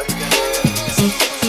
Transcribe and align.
Obrigado. 0.00 1.39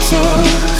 So. 0.00 0.79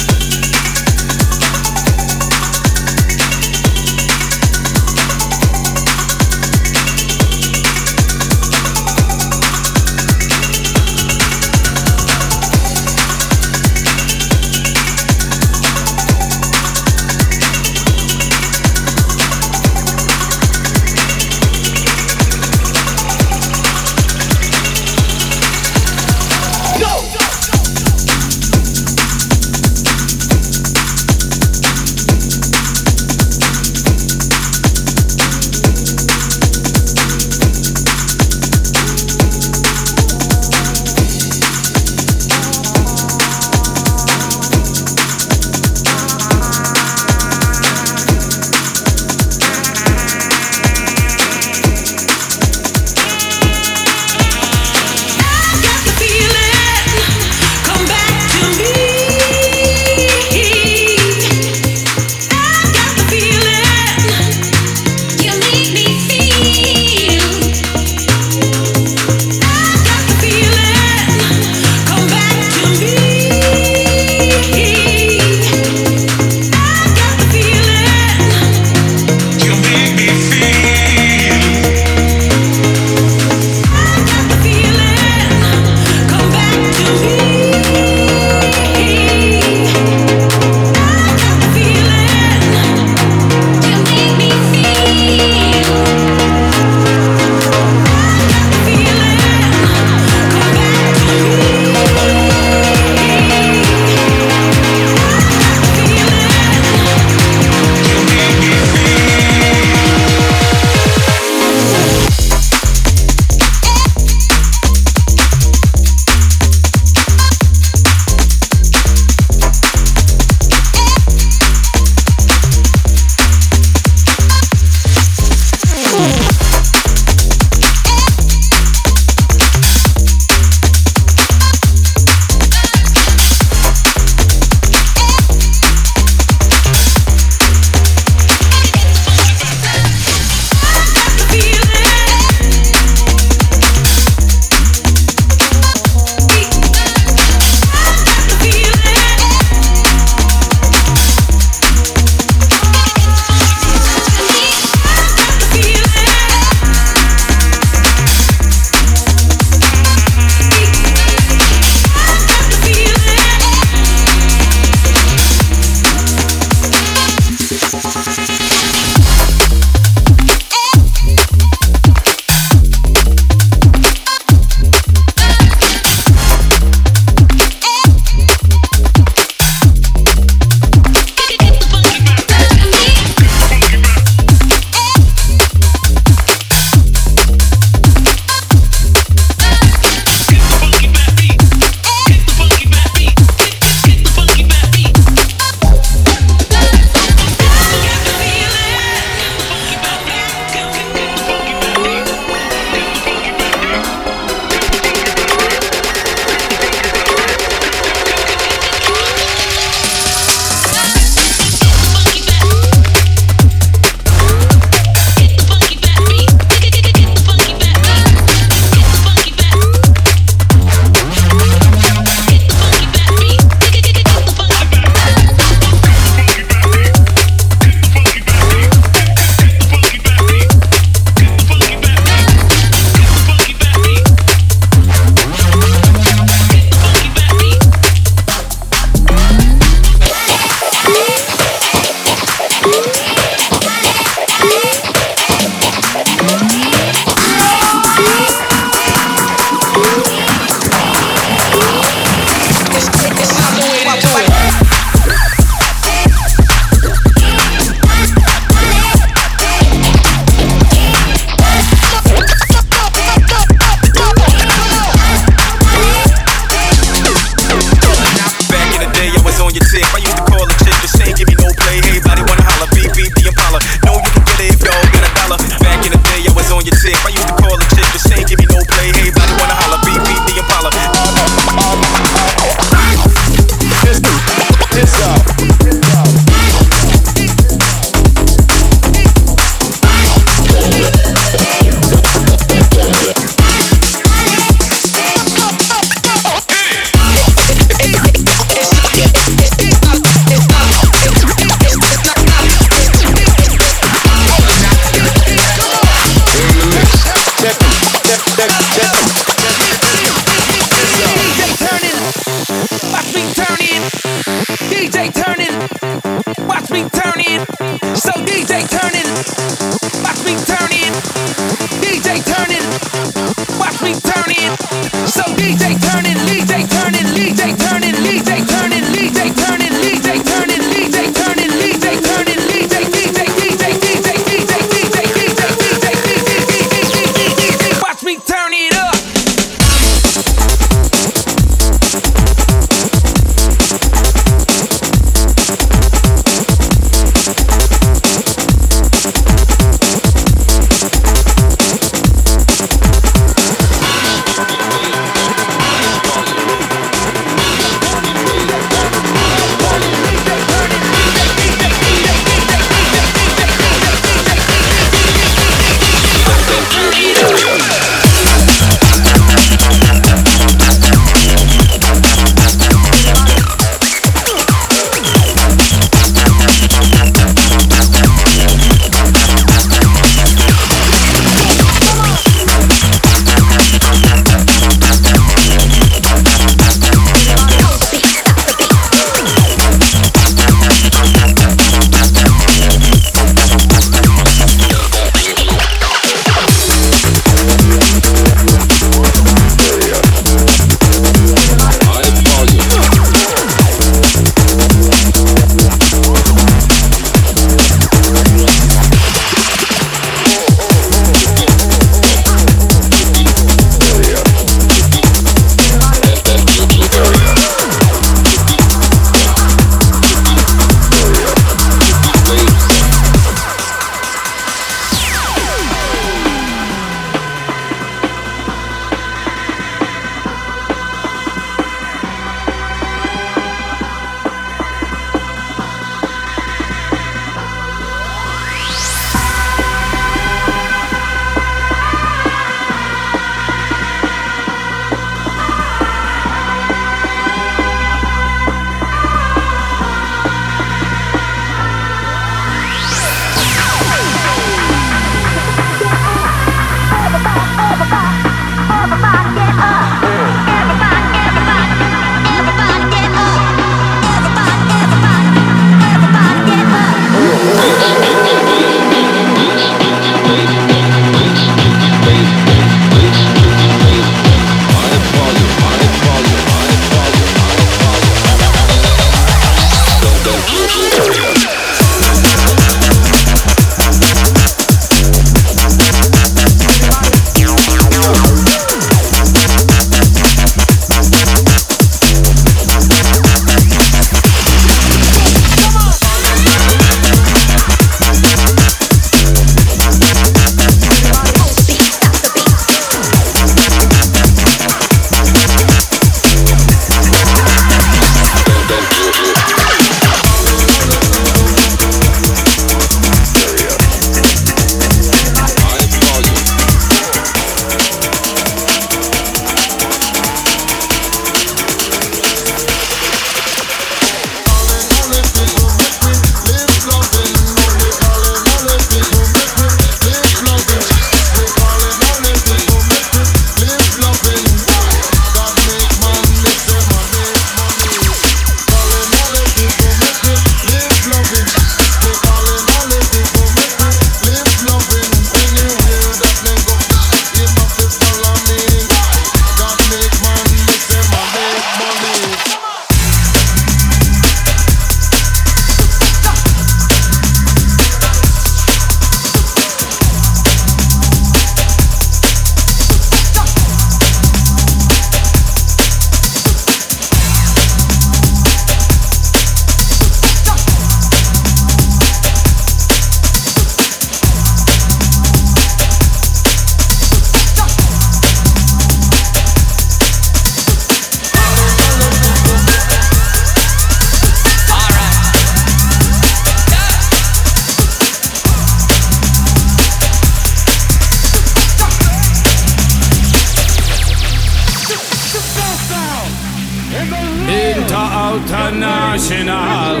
International. 598.64 600.00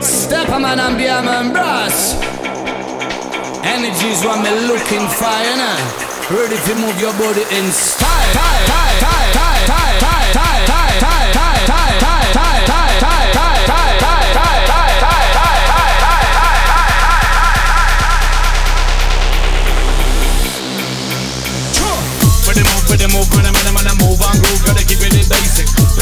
Step 0.00 0.48
a 0.48 0.58
man 0.58 0.80
and 0.80 0.96
be 0.96 1.06
a 1.06 1.22
man, 1.22 1.52
brass. 1.52 2.14
Energy's 3.64 4.24
what 4.24 4.42
me 4.42 4.50
looking 4.68 5.06
for, 5.08 5.36
you 5.48 5.56
know. 5.56 5.76
Ready 6.30 6.56
to 6.56 6.74
move 6.76 7.00
your 7.00 7.12
body 7.14 7.44
in 7.56 7.70
style. 7.72 8.03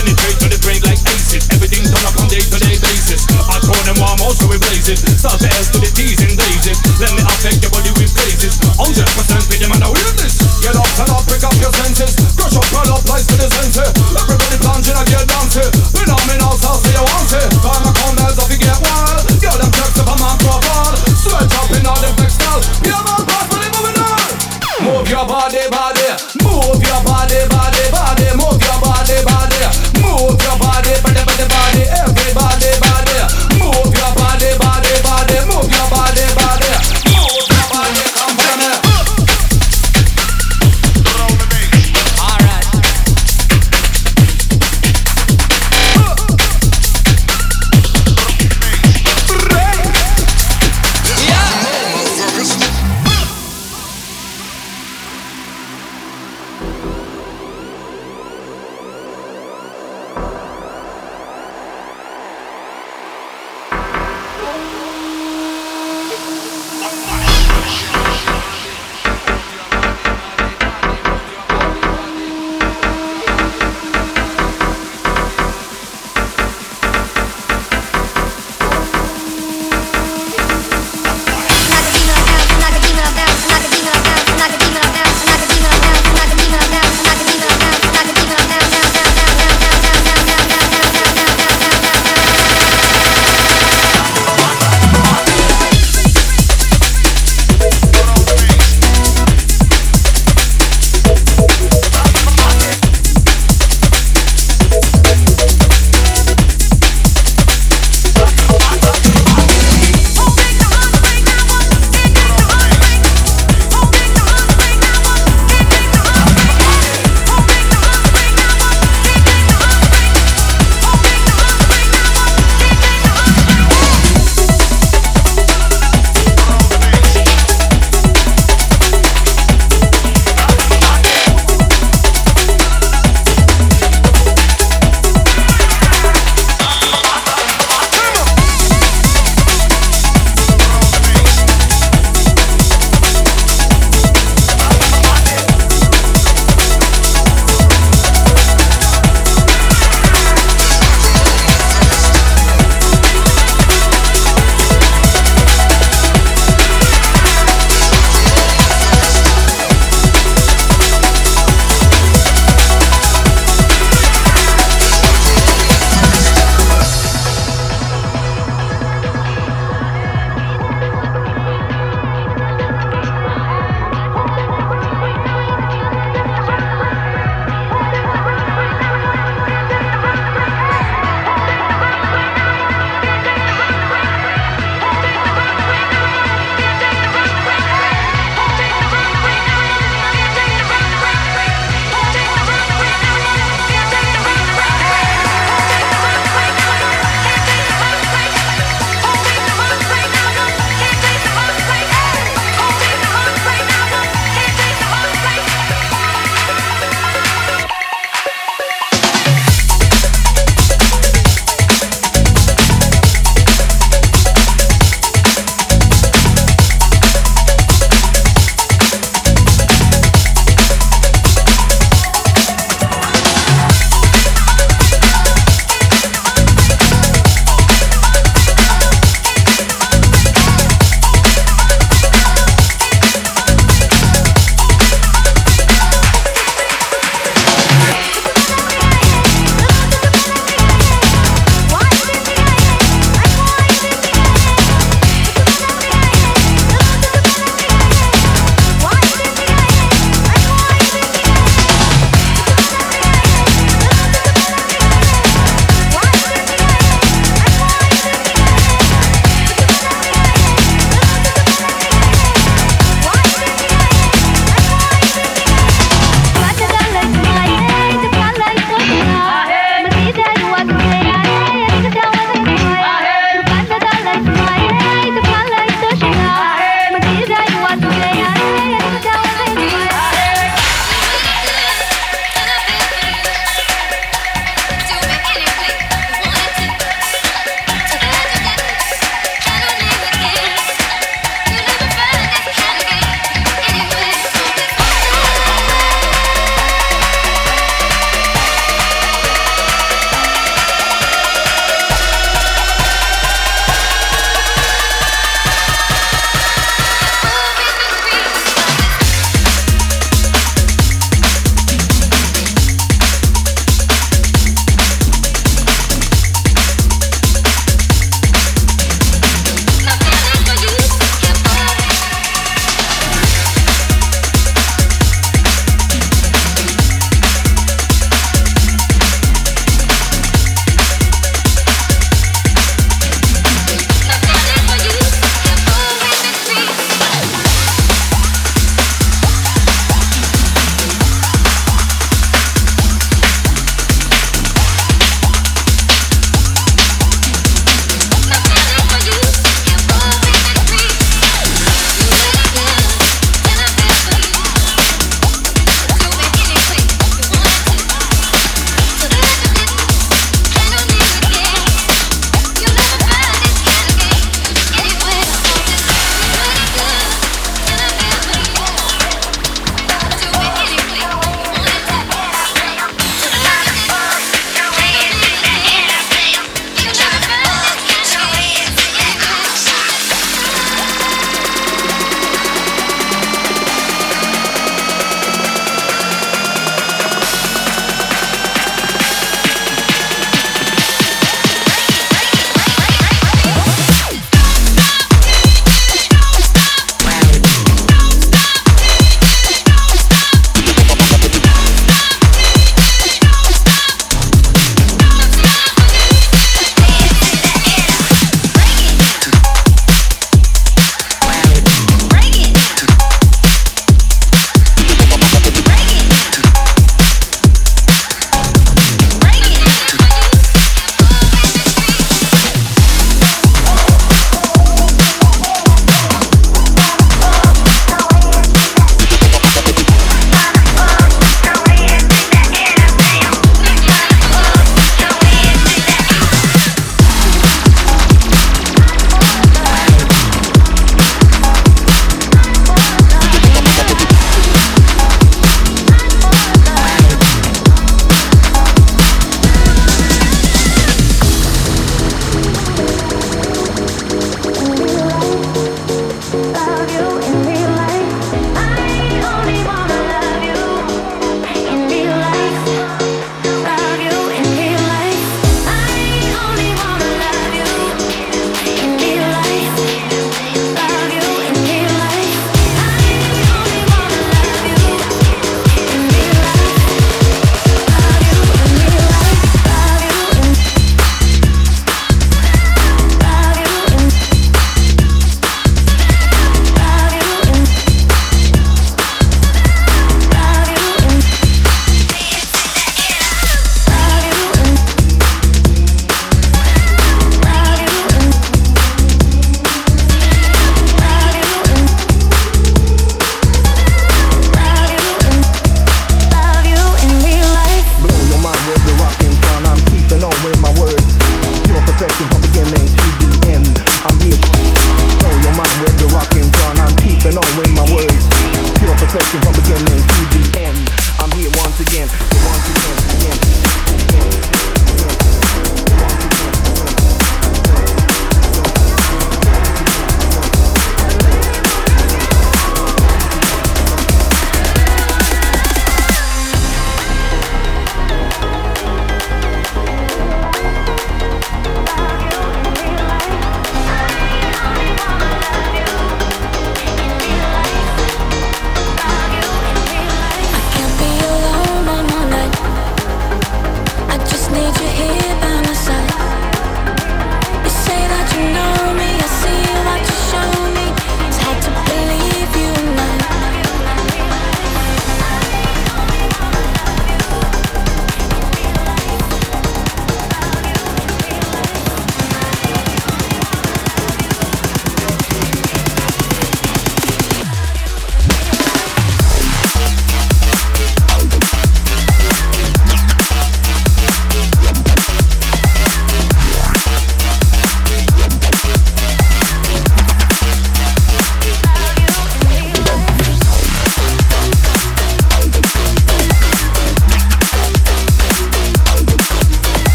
Penetrate 0.00 0.40
to 0.40 0.48
the 0.48 0.56
brain 0.64 0.80
like 0.88 0.96
acid. 1.12 1.44
Everything 1.52 1.84
done 1.84 2.08
up 2.08 2.16
on 2.16 2.24
day 2.32 2.40
to 2.40 2.56
day 2.56 2.72
basis. 2.80 3.28
I 3.52 3.60
told 3.60 3.84
them 3.84 4.00
warm 4.00 4.16
out, 4.24 4.32
so 4.32 4.48
we 4.48 4.56
blaze 4.56 4.88
it. 4.88 4.96
Start 4.96 5.36
the 5.36 5.52
to 5.52 5.76
the 5.76 5.92
T's 5.92 6.24
and 6.24 6.32
blaze. 6.40 6.72
Let 6.96 7.12
me 7.12 7.20
affect 7.20 7.60
your 7.60 7.68
body 7.68 7.92
with 8.00 8.08
phases. 8.08 8.56
100% 8.80 8.80
with 8.80 9.60
them 9.60 9.76
and 9.76 9.84
I 9.84 9.92
witness. 9.92 10.40
Get 10.64 10.72
up, 10.72 10.88
turn 10.96 11.12
up, 11.12 11.20
pick 11.28 11.44
up 11.44 11.52
your 11.60 11.68
senses. 11.84 12.16
Crush 12.32 12.56
up, 12.56 12.64
pull 12.72 12.88
up, 12.96 13.04
to 13.04 13.34
the 13.36 13.44
center. 13.44 13.84
Everybody 14.16 14.56
plunging, 14.64 14.96
I 14.96 15.04
get 15.04 15.28
down 15.28 15.44
to. 15.60 15.68
Phenomenal, 15.92 16.56
so 16.56 16.80
see 16.80 16.96
you 16.96 17.04
want 17.04 17.36
it. 17.36 17.48
Time 17.60 17.84
I 17.84 17.92
come, 17.92 18.16
there's 18.16 18.40
off, 18.40 18.48
you. 18.48 18.56
Girl, 18.56 19.56
them 19.60 19.68
checks 19.68 20.00
up, 20.00 20.08
I'm 20.08 20.24
on 20.24 20.36
profile. 20.40 20.96
Switch 21.12 21.52
up 21.60 21.68
in 21.76 21.84
all 21.84 22.00
them 22.00 22.16
textiles. 22.16 22.64
Yeah, 22.88 23.04
man, 23.04 23.20
pass, 23.28 23.52
but 23.52 23.68
moving 23.68 24.00
on. 24.00 24.28
Move 24.80 25.12
your 25.12 25.28
body, 25.28 25.60
body. 25.68 26.08
Move 26.40 26.80
your 26.88 27.00
body, 27.04 27.44
body, 27.52 27.84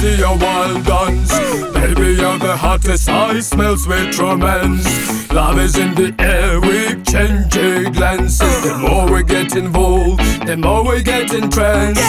see 0.00 0.16
your 0.18 0.36
wild 0.36 0.84
dance, 0.84 1.32
Baby, 1.72 2.14
you're 2.20 2.38
the 2.38 2.56
hottest, 2.56 3.08
I 3.08 3.40
smell 3.40 3.76
sweet 3.76 4.18
romance. 4.18 4.86
Love 5.32 5.58
is 5.58 5.76
in 5.76 5.94
the 5.94 6.14
air, 6.18 6.60
we 6.60 7.02
change 7.04 7.56
a 7.56 7.90
glance. 7.90 8.38
The 8.38 8.76
more 8.80 9.10
we 9.10 9.22
get 9.22 9.56
involved, 9.56 10.20
the 10.46 10.56
more 10.56 10.84
we 10.84 11.02
get 11.02 11.32
entranced. 11.32 12.00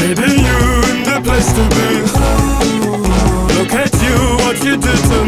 Baby, 0.00 0.28
you're 0.46 0.86
the 1.08 1.20
place 1.24 1.50
to 1.56 1.64
be. 1.76 1.88
Look 3.56 3.72
at 3.72 3.92
you, 4.04 4.16
what 4.44 4.56
you 4.64 4.76
did 4.76 5.00
to 5.10 5.24
me. 5.24 5.25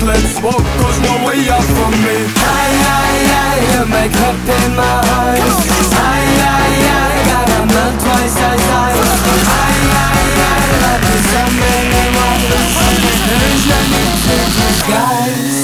but 0.00 0.08
let's 0.08 0.40
walk 0.42 0.64
Cause 0.80 0.98
no 1.00 1.12
way 1.26 1.48
out 1.48 1.64
for 1.64 1.90
me. 2.04 2.16
I, 2.36 2.68
I, 2.80 3.16
I, 3.20 3.84
make 3.84 4.12
makeup 4.12 4.40
in 4.48 4.76
my 4.76 4.96
eyes. 5.20 5.56
I, 5.92 6.24
I, 6.30 6.68
I, 6.80 7.18
got 7.28 7.48
a 7.48 7.66
man 7.66 7.92
twice 7.98 8.36
as 8.36 8.62
eyes 8.80 9.00
I, 9.20 9.76
I, 9.80 10.06
I, 10.30 10.66
love 10.82 11.02
the 11.04 11.18
sun 11.30 11.52
in 11.52 12.08
my 12.16 12.34
eyes 12.40 13.00
There's 13.28 13.64
no 13.68 13.78
need 13.92 14.16
to 14.26 14.36
disguise. 14.56 15.59